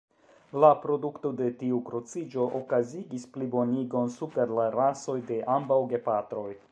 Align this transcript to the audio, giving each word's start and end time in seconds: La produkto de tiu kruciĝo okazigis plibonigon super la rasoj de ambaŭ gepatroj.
La 0.63 0.69
produkto 0.85 1.31
de 1.41 1.49
tiu 1.59 1.81
kruciĝo 1.89 2.47
okazigis 2.61 3.27
plibonigon 3.35 4.09
super 4.15 4.55
la 4.61 4.65
rasoj 4.77 5.19
de 5.33 5.39
ambaŭ 5.59 5.79
gepatroj. 5.93 6.47